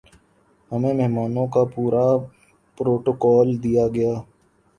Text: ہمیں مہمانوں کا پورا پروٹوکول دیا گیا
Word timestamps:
ہمیں 0.71 0.93
مہمانوں 0.93 1.45
کا 1.53 1.63
پورا 1.73 2.05
پروٹوکول 2.77 3.47
دیا 3.63 3.87
گیا 3.95 4.13